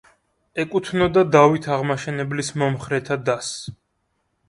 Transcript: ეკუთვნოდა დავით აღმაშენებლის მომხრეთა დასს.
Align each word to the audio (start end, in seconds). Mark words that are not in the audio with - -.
ეკუთვნოდა 0.63 1.23
დავით 1.35 1.69
აღმაშენებლის 1.77 2.53
მომხრეთა 2.65 3.23
დასს. 3.31 3.75